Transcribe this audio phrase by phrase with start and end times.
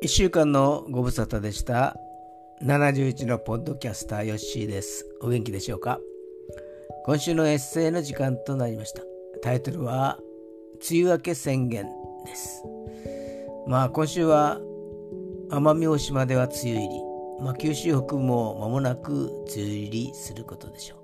[0.00, 1.96] 1週間のご無沙汰でした。
[2.62, 5.04] 71のポッドキャスターヨッシーです。
[5.20, 5.98] お元気でしょうか？
[7.04, 9.02] 今週のエッセイの時間となりました。
[9.42, 10.20] タイトルは
[10.88, 11.86] 梅雨明け宣言
[12.24, 12.62] です。
[13.66, 14.60] まあ今週は
[15.50, 16.88] 奄美大島では梅雨入り、
[17.40, 20.96] まあ、九州北部も間もなく梅雨入りすることでしょ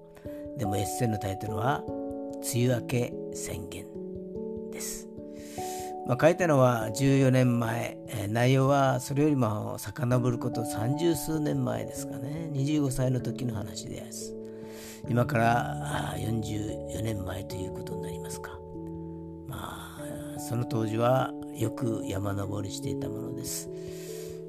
[0.57, 0.59] う。
[0.61, 1.83] でもエッセイのタイトルは
[2.55, 3.87] 梅雨明け宣言
[4.71, 5.09] です。
[6.07, 12.51] まあ、書いたのは14年前、え、内容はそれよりも遡ること30数年前ですかね。
[12.53, 14.35] 25歳の時の話です。
[15.09, 18.59] 今から44年前ということになりますか。
[19.47, 23.71] まあその当時はよく山登りしていたものです。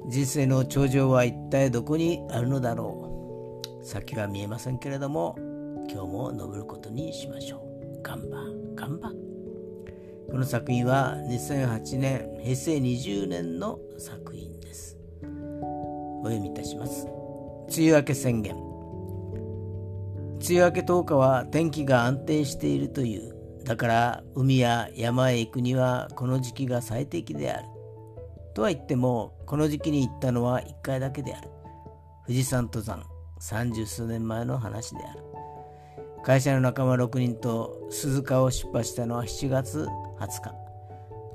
[0.08, 3.84] 人生の頂上は一体どこにあるのだろう。
[3.84, 5.36] 先は見えませんけれども
[5.90, 8.02] 今日も登ることにしましょう。
[8.02, 8.38] ガンバ
[8.74, 9.25] ガンバ
[10.28, 14.96] この作品は2008年、平成20年の作品です。
[15.22, 17.06] お読みいたします。
[17.68, 18.56] 梅雨明け宣言。
[18.56, 23.34] 梅雨明け10日は天気が安定しているという。
[23.64, 27.68] だから海や山へ行くにはこの時期が最適である。
[28.54, 31.50] とは言っても、この時期に行ったのは1回だけである。
[32.26, 33.04] 富士山登山、
[33.40, 35.25] 30数年前の話である。
[36.26, 39.86] 会社の仲間6人と鈴鹿を出発したのは7月
[40.18, 40.54] 20日。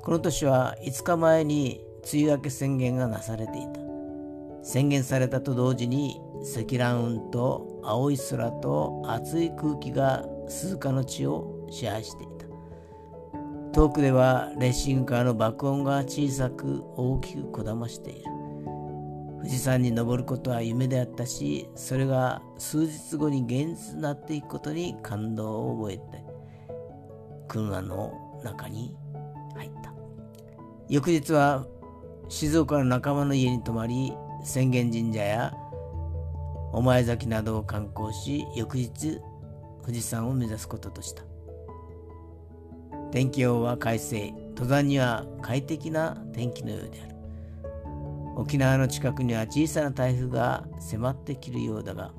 [0.02, 1.80] この年は5日前に
[2.12, 3.80] 梅雨明け宣言がなされていた。
[4.62, 12.44] 宣言されたと同時に積乱雲と青い空と熱い空気が鈴鹿の地を支配していた。
[13.72, 18.41] 遠くではレッシングカーの爆音が小さく大きくこだましている。
[19.42, 26.24] 富士山に登ることは夢であったしそれが数日後に現実になっていくことに感動を覚えて
[27.48, 28.94] 車の中に
[29.56, 29.92] 入った。
[30.88, 31.66] 翌日は
[32.28, 34.12] 静岡の仲間の家に泊まり
[34.42, 35.52] 浅間神社や
[36.72, 39.18] 御前崎などを観光し翌日
[39.82, 41.24] 富士山を目指すこととした。
[43.10, 44.32] 天気予報は快晴。
[44.50, 47.11] 登山には快適な天気のようである。
[48.36, 52.12] 沖縄の近くには小さな台風が迫ってきるようだが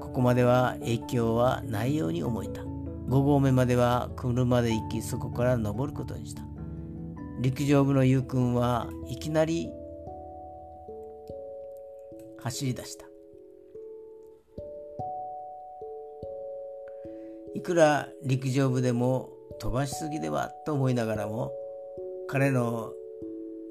[0.00, 2.62] ここまでは影響はないように思えた。
[2.62, 6.42] 5合目までは車で行きそこから登ることにした。
[7.40, 9.68] 陸上部のゆうくんはいきなり
[12.38, 13.06] 走り出した。
[17.54, 21.52] いくら陸上部でも飛ばしすぎではと思いながらも
[22.28, 22.92] 彼の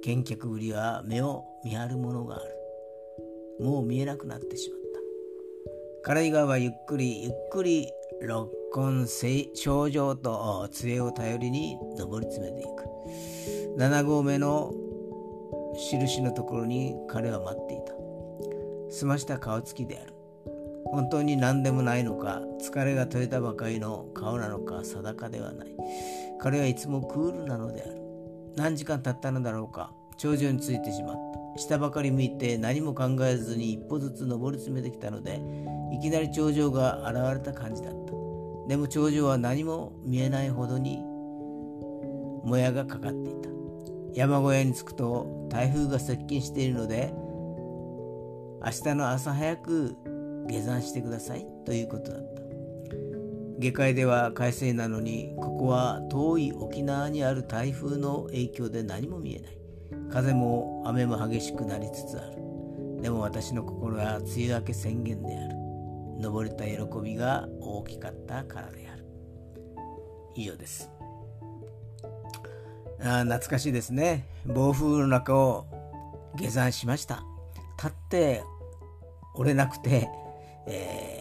[0.04, 3.66] 見客ぶりは目を見張るものがある。
[3.66, 5.00] もう見えなくなってしまった。
[6.04, 7.88] 彼以外はゆっくりゆっくり
[8.22, 9.06] 六根
[9.54, 12.92] 症状と杖を頼りに上り詰めていく。
[13.78, 14.74] 7合目の
[15.92, 17.94] 印のところに彼は待っていた。
[18.90, 20.14] 澄ました顔つきである。
[20.86, 25.68] 本当に何でもないのか疲れが取れたばかりの顔なのか定かではない。
[26.40, 28.01] 彼はいつもクールなのである。
[28.56, 29.94] 何時間経ったのだろうか。
[30.18, 31.16] 頂上についてしまっ
[31.56, 31.60] た。
[31.60, 35.42] 下ばかり向いて何も考えずに一歩ずつ登り詰めてきたので
[35.92, 38.12] いきなり頂上が現れた感じだった。
[38.68, 41.00] でも頂上は何も見えないほどに
[42.44, 43.50] もやがかかっていた。
[44.14, 47.14] 山小屋に着くと台風が接近しているので
[48.64, 49.98] 明日の朝早く
[50.48, 52.31] 下山してくださいということだった。
[53.62, 59.58] 下界では快晴なのにここは遠い沖縄にある台風の影響で何も見えない。
[60.10, 62.42] 風も雨も激しくなりつつある。
[63.04, 65.56] でも私の心は梅雨明け宣言である。
[66.20, 69.06] 登れた喜びが大きかったからである。
[70.34, 70.90] 以上です。
[73.00, 74.26] あ懐かしいですね。
[74.48, 75.68] 暴風の中を
[76.36, 77.24] 下山しました。
[77.78, 78.44] 立って
[79.36, 80.10] 折れなくて、
[80.66, 81.21] え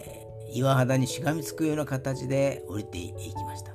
[0.51, 3.73] 岩肌にしがみつくような形で降りていきました、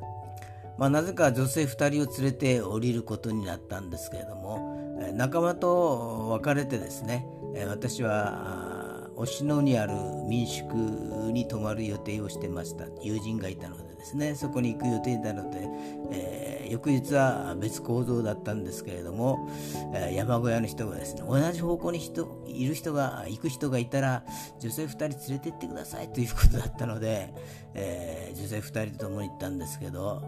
[0.78, 4.76] まあ、なぜか女性2人を連れて降りることになったんですけれども
[5.14, 7.26] 仲間と別れてですね
[7.68, 9.94] 私は忍野にある
[10.28, 14.34] 民宿に泊まる予定をしてました友人がいたのでですね。
[14.34, 15.68] そこに行く予定なので、
[16.12, 19.48] えー、翌日は別行動だったんですけれども、
[19.94, 24.24] えー、山小屋の人がですね同じ方向に人いる人が行く人がいたら
[24.60, 27.34] 女性2人連れてってくださいということだったので、
[27.74, 30.22] えー、女性2人と共に行ったんですけど、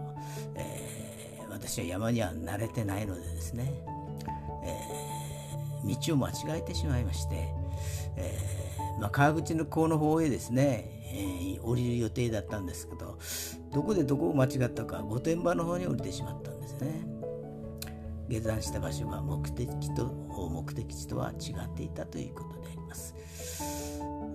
[0.55, 3.73] え私は山には慣れてないのでですね、
[4.63, 4.77] え
[5.85, 7.49] 道を間違えてしまいまして、
[8.15, 8.59] えー
[8.99, 13.17] まあ、川口の港の方へですね、えー、降りる予定だったんですけど
[13.73, 17.19] どこでどこを間違ったか御殿場の方に降りてしまったんですね
[18.29, 23.15] 下山した場所が目的と目的地とは違っていたということであります。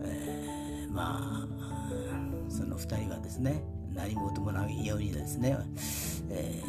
[0.04, 1.90] えー、まあ
[2.48, 5.56] その2人はですね何事もないようにですね、
[6.30, 6.60] え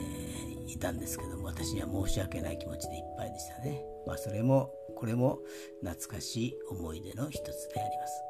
[0.68, 3.84] ー、いたんですけども私には申し訳ない気持ちでいっぱいでしたね。
[4.06, 5.40] まあそれもこれも
[5.84, 8.24] 懐かしい思い出の一つであります。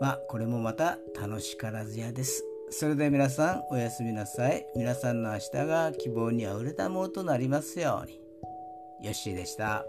[0.00, 2.47] まあこれもまた楽しからずやです。
[2.70, 4.66] それで皆さんおやすみなさい。
[4.76, 8.20] 皆さんの明日が希望にあふれたものとなりますように。
[9.06, 9.84] よッしーでした。